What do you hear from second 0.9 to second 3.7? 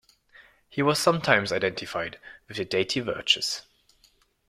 sometimes identified with the deity Virtus.